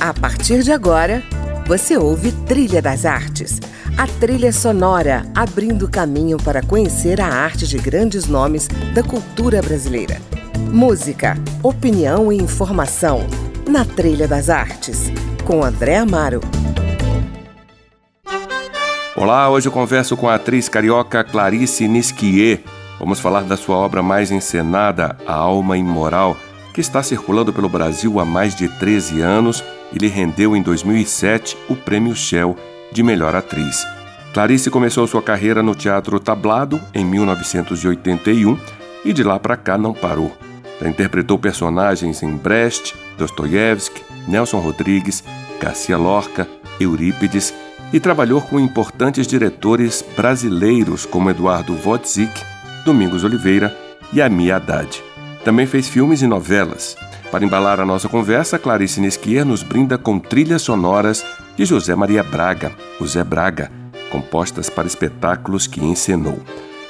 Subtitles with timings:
[0.00, 1.22] A partir de agora,
[1.66, 3.60] você ouve Trilha das Artes,
[3.98, 10.16] a trilha sonora abrindo caminho para conhecer a arte de grandes nomes da cultura brasileira.
[10.72, 13.26] Música, opinião e informação
[13.68, 15.12] na Trilha das Artes,
[15.44, 16.40] com André Amaro.
[19.14, 22.62] Olá, hoje eu converso com a atriz carioca Clarice Nisquier.
[22.98, 26.38] Vamos falar da sua obra mais encenada, A Alma Imoral,
[26.72, 29.62] que está circulando pelo Brasil há mais de 13 anos
[29.92, 32.56] e lhe rendeu em 2007 o Prêmio Shell
[32.92, 33.84] de Melhor Atriz.
[34.32, 38.58] Clarice começou sua carreira no Teatro Tablado em 1981
[39.04, 40.36] e de lá para cá não parou.
[40.80, 45.24] Já interpretou personagens em Brecht, Dostoiévski, Nelson Rodrigues,
[45.60, 46.48] Garcia Lorca,
[46.78, 47.52] Eurípides
[47.92, 52.32] e trabalhou com importantes diretores brasileiros como Eduardo Wodzik,
[52.84, 53.76] Domingos Oliveira
[54.12, 55.02] e Ami Haddad.
[55.44, 56.96] Também fez filmes e novelas.
[57.30, 61.24] Para embalar a nossa conversa, Clarice Nesquier nos brinda com trilhas sonoras
[61.56, 63.70] de José Maria Braga, o Zé Braga,
[64.10, 66.40] compostas para espetáculos que encenou.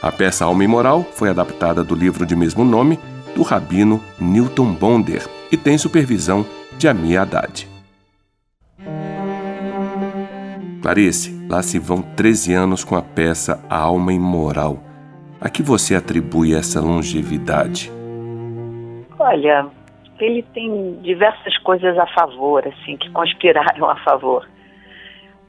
[0.00, 2.98] A peça Alma e Moral foi adaptada do livro de mesmo nome
[3.34, 6.46] do rabino Newton Bonder e tem supervisão
[6.78, 7.68] de Ami Haddad.
[10.80, 14.82] Clarice, lá se vão 13 anos com a peça A Alma Imoral.
[15.38, 17.92] A que você atribui essa longevidade?
[19.18, 19.66] Olha,
[20.24, 24.48] ele tem diversas coisas a favor, assim, que conspiraram a favor.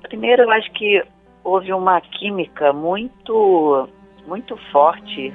[0.04, 1.04] Primeiro, eu acho que
[1.44, 3.88] houve uma química muito,
[4.28, 5.34] muito forte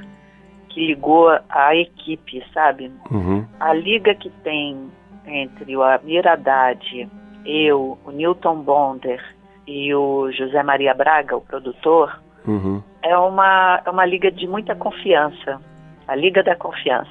[0.68, 2.92] que ligou a equipe, sabe?
[3.10, 3.46] Uhum.
[3.58, 4.90] A liga que tem
[5.26, 7.08] entre o Amir Haddad,
[7.44, 9.22] eu, o Newton Bonder
[9.66, 12.82] e o José Maria Braga, o produtor, uhum.
[13.02, 15.60] é, uma, é uma liga de muita confiança.
[16.06, 17.10] A Liga da Confiança.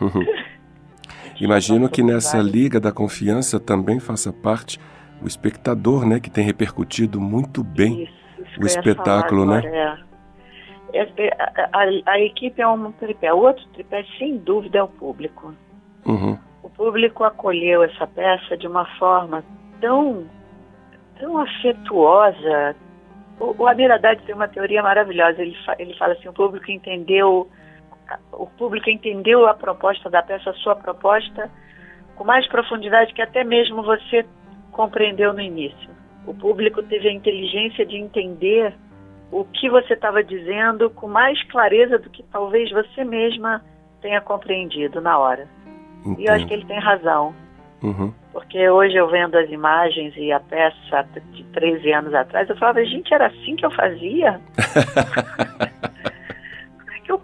[0.00, 0.24] Uhum.
[1.40, 4.78] Imagino que nessa Liga da Confiança também faça parte
[5.22, 9.62] o espectador, né, que tem repercutido muito bem isso, isso o espetáculo, né?
[10.92, 10.98] É.
[10.98, 13.32] é, é a, a, a, equipe é um tripé.
[13.32, 15.54] O outro tripé, sem dúvida, é o público.
[16.06, 16.38] Uhum.
[16.62, 19.44] O público acolheu essa peça de uma forma
[19.80, 20.26] tão
[21.18, 22.74] tão afetuosa.
[23.38, 25.42] O, o Haddad tem uma teoria maravilhosa.
[25.42, 27.48] Ele, fa, ele fala assim: o público entendeu,
[28.32, 31.50] o público entendeu a proposta da peça, a sua proposta,
[32.16, 34.24] com mais profundidade que até mesmo você
[34.72, 35.90] compreendeu no início.
[36.26, 38.74] O público teve a inteligência de entender
[39.32, 43.62] o que você estava dizendo com mais clareza do que talvez você mesma
[44.00, 45.48] tenha compreendido na hora.
[46.00, 46.20] Entendo.
[46.20, 47.34] E eu acho que ele tem razão.
[47.82, 48.12] Uhum.
[48.32, 52.84] Porque hoje eu vendo as imagens e a peça de 13 anos atrás, eu falava,
[52.84, 54.40] gente, era assim que eu fazia?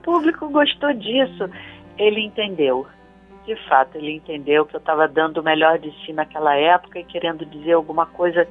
[0.07, 1.51] público gostou disso.
[1.99, 2.87] Ele entendeu.
[3.45, 7.05] De fato, ele entendeu que eu estava dando o melhor de si naquela época e
[7.05, 8.47] querendo dizer alguma coisa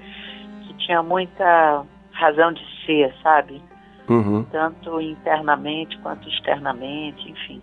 [0.62, 3.62] que tinha muita razão de ser, sabe?
[4.08, 4.44] Uhum.
[4.52, 7.62] Tanto internamente quanto externamente, enfim.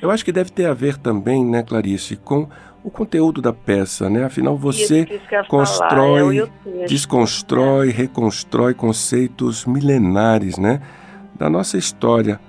[0.00, 2.48] Eu acho que deve ter a ver também, né, Clarice, com
[2.82, 4.24] o conteúdo da peça, né?
[4.24, 10.82] Afinal, você isso, isso constrói, é desconstrói, reconstrói conceitos milenares, né?
[11.36, 12.40] Da nossa história,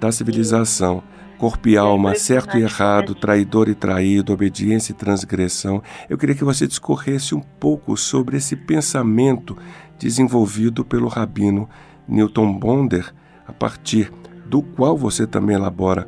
[0.00, 1.02] da civilização.
[1.38, 5.82] Corpo e alma, certo e errado, traidor e traído, obediência e transgressão.
[6.08, 9.56] Eu queria que você discorresse um pouco sobre esse pensamento
[9.98, 11.68] desenvolvido pelo rabino
[12.06, 13.12] Newton Bonder,
[13.46, 14.10] a partir
[14.46, 16.06] do qual você também elabora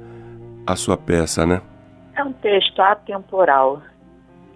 [0.66, 1.62] a sua peça, né?
[2.14, 3.80] É um texto atemporal.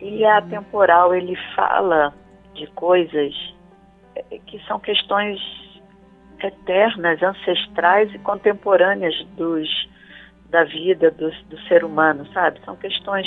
[0.01, 2.13] E atemporal ele fala
[2.55, 3.33] de coisas
[4.47, 5.39] que são questões
[6.45, 9.69] eternas, ancestrais e contemporâneas dos,
[10.51, 12.61] da vida do, do ser humano, sabe?
[12.65, 13.27] São questões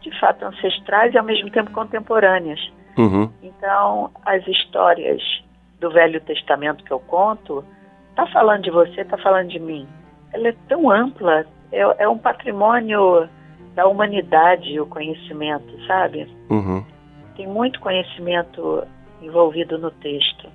[0.00, 2.60] de fato ancestrais e ao mesmo tempo contemporâneas.
[2.96, 3.30] Uhum.
[3.42, 5.22] Então, as histórias
[5.78, 7.64] do Velho Testamento que eu conto,
[8.14, 9.86] tá falando de você, tá falando de mim.
[10.32, 13.28] Ela é tão ampla, é, é um patrimônio
[13.74, 16.28] da humanidade o conhecimento, sabe?
[16.50, 16.84] Uhum.
[17.36, 18.84] Tem muito conhecimento
[19.22, 20.48] envolvido no texto.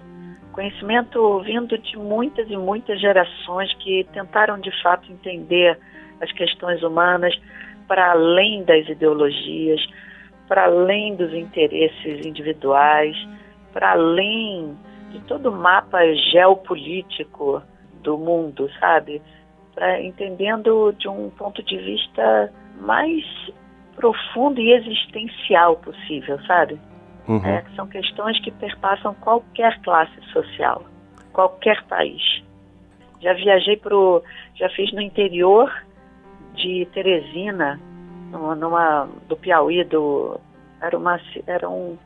[0.55, 5.77] Conhecimento vindo de muitas e muitas gerações que tentaram de fato entender
[6.21, 7.37] as questões humanas
[7.89, 9.85] para além das ideologias,
[10.47, 13.17] para além dos interesses individuais,
[13.73, 14.77] para além
[15.09, 15.99] de todo o mapa
[16.31, 17.61] geopolítico
[18.01, 19.21] do mundo, sabe?
[19.73, 22.49] Pra, entendendo de um ponto de vista
[22.79, 23.25] mais
[23.97, 26.79] profundo e existencial possível, sabe?
[27.27, 27.45] Uhum.
[27.45, 30.83] É, são questões que perpassam qualquer classe social,
[31.33, 32.43] qualquer país.
[33.21, 34.23] Já viajei pro,
[34.55, 35.71] já fiz no interior
[36.53, 37.79] de Teresina,
[38.31, 40.39] numa, do Piauí, do,
[40.81, 41.97] Era uma era um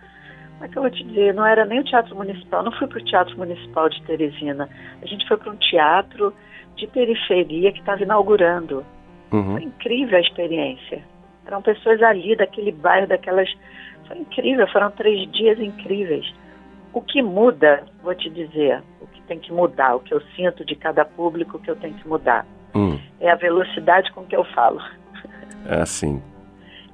[0.60, 1.34] como é que eu vou te dizer?
[1.34, 4.70] Não era nem o Teatro Municipal, não fui para o Teatro Municipal de Teresina.
[5.02, 6.34] A gente foi para um teatro
[6.76, 8.86] de periferia que estava inaugurando.
[9.32, 9.54] Uhum.
[9.54, 11.02] Foi incrível a experiência.
[11.46, 13.50] Eram pessoas ali, daquele bairro, daquelas.
[14.08, 16.34] Foi incrível, foram três dias incríveis.
[16.94, 20.66] O que muda, vou te dizer, o que tem que mudar, o que eu sinto
[20.66, 22.46] de cada público que eu tenho que mudar,
[22.76, 23.00] hum.
[23.20, 24.82] é a velocidade com que eu falo.
[25.68, 26.22] É assim.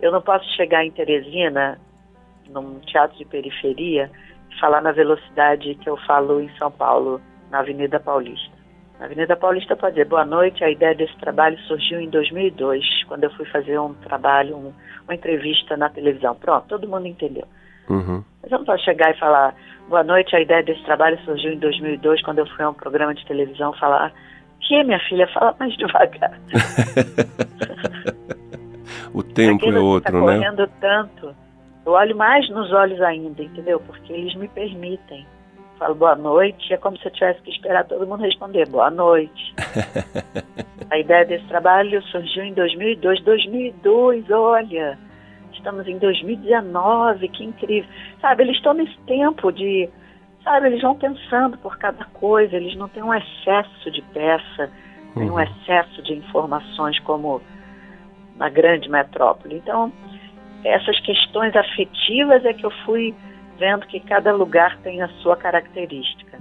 [0.02, 1.80] Eu não posso chegar em Teresina
[2.50, 4.12] num teatro de periferia,
[4.60, 8.55] falar na velocidade que eu falo em São Paulo, na Avenida Paulista.
[9.00, 13.32] Avenida Paulista pode dizer, boa noite, a ideia desse trabalho surgiu em 2002, quando eu
[13.32, 16.36] fui fazer um trabalho, um, uma entrevista na televisão.
[16.36, 17.46] Pronto, todo mundo entendeu.
[17.90, 18.24] Uhum.
[18.42, 19.54] Mas eu não posso chegar e falar,
[19.90, 23.14] boa noite, a ideia desse trabalho surgiu em 2002, quando eu fui a um programa
[23.14, 24.14] de televisão falar,
[24.62, 26.40] que minha filha, fala mais devagar.
[29.14, 30.26] o tempo é outro, tá né?
[30.26, 31.46] correndo tanto
[31.86, 33.80] eu olho mais nos olhos ainda, entendeu?
[33.80, 35.26] Porque eles me permitem.
[35.78, 39.54] Falo boa noite, é como se eu tivesse que esperar todo mundo responder boa noite.
[40.90, 43.22] a ideia desse trabalho surgiu em 2002.
[43.22, 44.98] 2002, olha,
[45.52, 47.90] estamos em 2019, que incrível.
[48.22, 49.90] Sabe, eles estão nesse tempo de,
[50.46, 54.72] sabe, eles vão pensando por cada coisa, eles não têm um excesso de peça,
[55.14, 55.34] uhum.
[55.34, 57.42] um excesso de informações como
[58.38, 59.56] na grande metrópole.
[59.56, 59.92] Então,
[60.64, 63.14] essas questões afetivas é que eu fui
[63.60, 66.38] vendo que cada lugar tem a sua característica.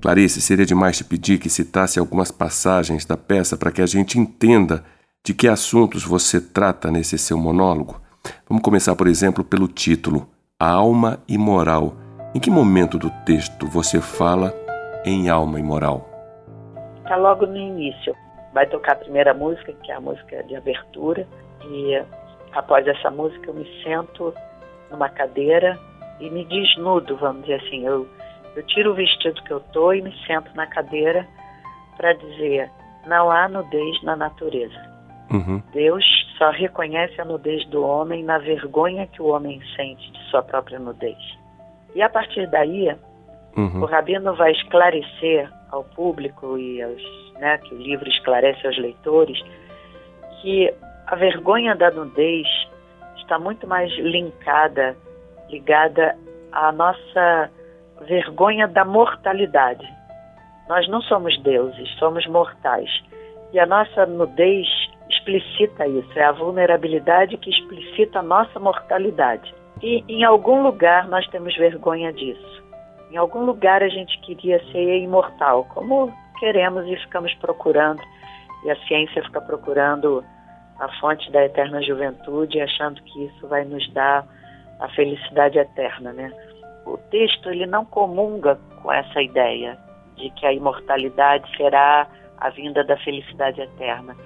[0.00, 4.20] Clarice, seria demais te pedir que citasse algumas passagens da peça para que a gente
[4.20, 4.84] entenda
[5.24, 8.00] de que assuntos você trata nesse seu monólogo.
[8.48, 10.28] Vamos começar, por exemplo, pelo título
[10.60, 11.96] A Alma e Moral.
[12.36, 14.54] Em que momento do texto você fala
[15.04, 16.08] em alma e moral?
[17.02, 18.14] Está logo no início.
[18.54, 21.26] Vai tocar a primeira música, que é a música de abertura,
[21.70, 22.02] e
[22.52, 24.34] após essa música eu me sento
[24.90, 25.78] numa cadeira
[26.20, 27.86] e me desnudo, vamos dizer assim.
[27.86, 28.06] Eu
[28.54, 31.26] eu tiro o vestido que eu tô e me sento na cadeira
[31.96, 32.70] para dizer:
[33.06, 34.92] não há nudez na natureza.
[35.32, 35.62] Uhum.
[35.72, 36.04] Deus
[36.36, 40.78] só reconhece a nudez do homem na vergonha que o homem sente de sua própria
[40.78, 41.16] nudez.
[41.94, 42.94] E a partir daí,
[43.56, 43.82] uhum.
[43.82, 47.02] o rabino vai esclarecer ao público e aos,
[47.38, 49.42] né, que o livro esclarece aos leitores
[50.42, 50.72] que
[51.12, 52.46] a vergonha da nudez
[53.18, 54.96] está muito mais linkada,
[55.50, 56.16] ligada
[56.50, 57.50] à nossa
[58.00, 59.86] vergonha da mortalidade.
[60.66, 62.88] Nós não somos deuses, somos mortais.
[63.52, 64.66] E a nossa nudez
[65.10, 69.54] explicita isso, é a vulnerabilidade que explicita a nossa mortalidade.
[69.82, 72.62] E em algum lugar nós temos vergonha disso.
[73.10, 76.10] Em algum lugar a gente queria ser imortal, como
[76.40, 78.00] queremos e ficamos procurando.
[78.64, 80.24] E a ciência fica procurando
[80.82, 84.26] a fonte da eterna juventude, achando que isso vai nos dar
[84.80, 86.32] a felicidade eterna, né?
[86.84, 89.78] o texto ele não comunga com essa ideia
[90.16, 92.06] de que a imortalidade será
[92.38, 94.16] a vinda da felicidade eterna.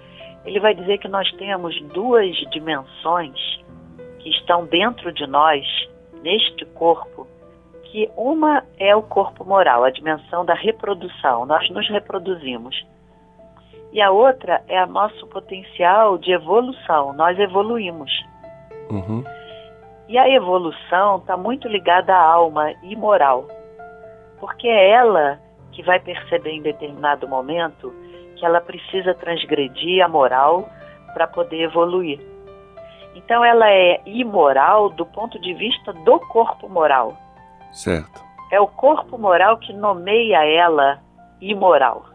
[0.44, 3.38] Ele vai dizer que nós temos duas dimensões
[4.18, 5.64] que estão dentro de nós,
[6.22, 7.26] neste corpo,
[7.84, 12.84] que uma é o corpo moral, a dimensão da reprodução, nós nos reproduzimos.
[13.96, 18.10] E a outra é o nosso potencial de evolução, nós evoluímos.
[18.90, 19.24] Uhum.
[20.06, 23.48] E a evolução está muito ligada à alma e moral,
[24.38, 25.40] porque é ela
[25.72, 27.90] que vai perceber em determinado momento
[28.36, 30.68] que ela precisa transgredir a moral
[31.14, 32.20] para poder evoluir.
[33.14, 37.16] Então ela é imoral do ponto de vista do corpo moral.
[37.72, 38.22] Certo.
[38.52, 41.00] É o corpo moral que nomeia ela
[41.40, 42.14] imoral.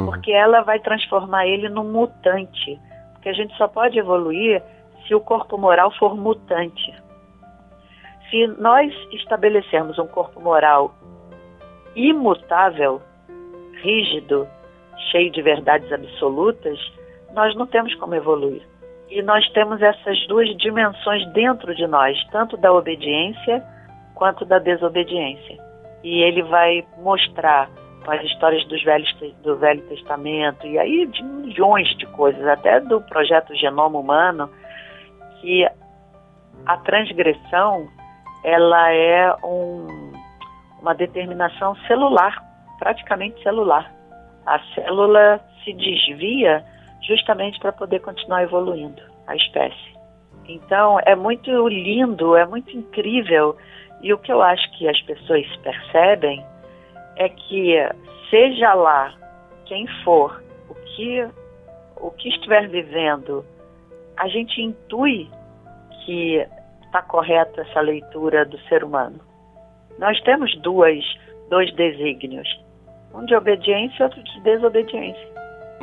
[0.00, 0.06] Uhum.
[0.06, 2.78] Porque ela vai transformar ele num mutante.
[3.12, 4.62] Porque a gente só pode evoluir
[5.06, 6.94] se o corpo moral for mutante.
[8.30, 10.94] Se nós estabelecemos um corpo moral
[11.96, 13.02] imutável,
[13.82, 14.46] rígido,
[15.10, 16.78] cheio de verdades absolutas,
[17.34, 18.62] nós não temos como evoluir.
[19.08, 23.64] E nós temos essas duas dimensões dentro de nós, tanto da obediência
[24.14, 25.58] quanto da desobediência.
[26.04, 27.68] E ele vai mostrar
[28.04, 32.80] com as histórias dos velhos, do Velho Testamento e aí de milhões de coisas, até
[32.80, 34.50] do projeto Genoma Humano,
[35.40, 35.66] que
[36.66, 37.88] a transgressão
[38.42, 40.12] ela é um,
[40.80, 42.42] uma determinação celular,
[42.78, 43.92] praticamente celular.
[44.46, 46.64] A célula se desvia
[47.02, 49.90] justamente para poder continuar evoluindo a espécie.
[50.48, 53.56] Então é muito lindo, é muito incrível
[54.02, 56.44] e o que eu acho que as pessoas percebem
[57.20, 57.76] é que
[58.30, 59.12] seja lá
[59.66, 61.28] quem for, o que
[61.96, 63.44] o que estiver vivendo,
[64.16, 65.30] a gente intui
[66.04, 66.46] que
[66.82, 69.20] está correta essa leitura do ser humano.
[69.98, 71.04] Nós temos duas,
[71.50, 72.48] dois desígnios,
[73.14, 75.28] um de obediência e outro de desobediência.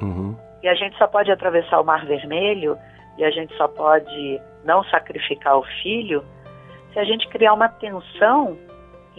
[0.01, 0.35] Uhum.
[0.63, 2.79] E a gente só pode atravessar o Mar Vermelho
[3.19, 6.25] e a gente só pode não sacrificar o filho
[6.93, 8.57] se a gente criar uma tensão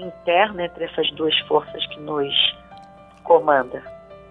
[0.00, 2.32] interna entre essas duas forças que nos
[3.24, 3.82] comanda.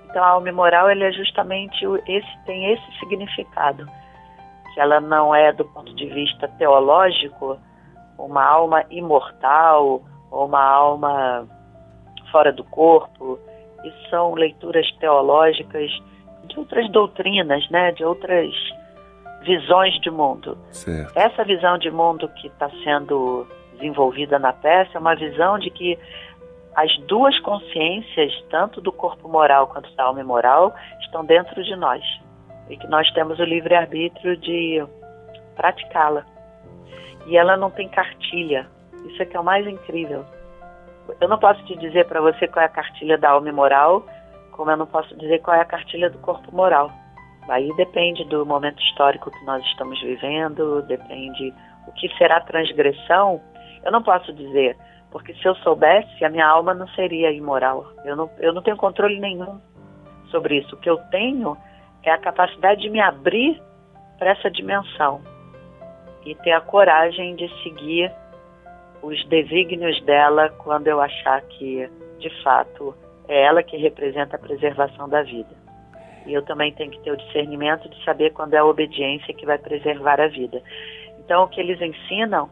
[0.09, 3.85] Então a alma moral ele é justamente esse tem esse significado
[4.73, 7.59] que ela não é do ponto de vista teológico
[8.17, 11.47] uma alma imortal ou uma alma
[12.31, 13.39] fora do corpo.
[13.83, 15.91] Isso são leituras teológicas
[16.45, 18.53] de outras doutrinas, né, de outras
[19.43, 20.57] visões de mundo.
[20.71, 21.17] Certo.
[21.17, 23.47] Essa visão de mundo que está sendo
[23.77, 25.97] desenvolvida na peça é uma visão de que
[26.75, 32.03] as duas consciências, tanto do corpo moral quanto da alma moral, estão dentro de nós
[32.69, 34.85] e que nós temos o livre arbítrio de
[35.55, 36.23] praticá-la.
[37.25, 38.67] E ela não tem cartilha.
[39.05, 40.25] Isso é que é o mais incrível.
[41.19, 44.05] Eu não posso te dizer para você qual é a cartilha da alma moral,
[44.51, 46.91] como eu não posso dizer qual é a cartilha do corpo moral.
[47.47, 51.53] Aí depende do momento histórico que nós estamos vivendo, depende
[51.87, 53.41] o que será transgressão.
[53.87, 54.75] Eu não posso dizer,
[55.09, 57.89] porque se eu soubesse, a minha alma não seria imoral.
[58.03, 59.61] Eu não, eu não tenho controle nenhum
[60.29, 60.75] sobre isso.
[60.75, 61.55] O que eu tenho
[62.03, 63.61] é a capacidade de me abrir
[64.19, 65.21] para essa dimensão
[66.25, 68.11] e ter a coragem de seguir
[69.01, 71.89] os desígnios dela quando eu achar que,
[72.19, 72.93] de fato,
[73.29, 75.55] é ela que representa a preservação da vida.
[76.25, 79.45] E eu também tenho que ter o discernimento de saber quando é a obediência que
[79.45, 80.61] vai preservar a vida.
[81.19, 82.49] Então, o que eles ensinam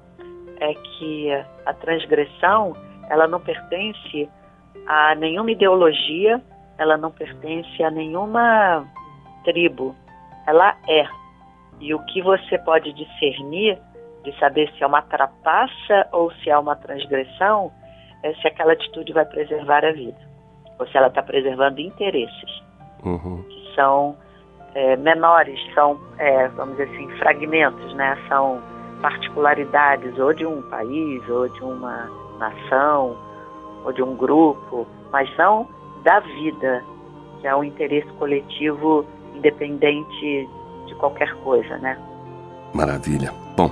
[0.60, 1.32] é que
[1.66, 2.76] a transgressão,
[3.10, 4.30] ela não pertence
[4.88, 6.42] a nenhuma ideologia,
[6.78, 8.86] ela não pertence a nenhuma
[9.44, 9.96] tribo.
[10.48, 11.06] Ela é.
[11.80, 13.78] E o que você pode discernir
[14.24, 17.72] de saber se é uma trapaça ou se é uma transgressão
[18.24, 20.18] é se aquela atitude vai preservar a vida
[20.80, 22.64] ou se ela está preservando interesses
[23.06, 23.44] uhum.
[23.44, 24.18] que são
[24.74, 28.18] é, menores, são, é, vamos dizer assim, fragmentos, né?
[28.28, 28.62] São
[29.06, 32.10] particularidades ou de um país, ou de uma
[32.40, 33.16] nação,
[33.84, 35.68] ou de um grupo, mas não
[36.04, 36.84] da vida,
[37.40, 40.50] que é um interesse coletivo independente
[40.88, 42.00] de qualquer coisa, né?
[42.74, 43.32] Maravilha.
[43.56, 43.70] Bom,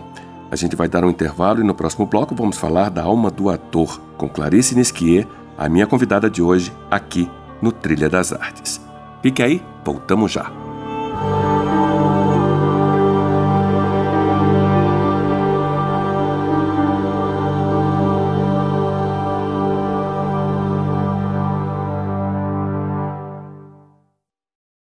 [0.51, 3.49] a gente vai dar um intervalo e no próximo bloco vamos falar da alma do
[3.49, 5.25] ator com Clarice Nisquier,
[5.57, 7.27] a minha convidada de hoje aqui
[7.59, 8.79] no Trilha das Artes.
[9.23, 10.62] Fique aí, voltamos já.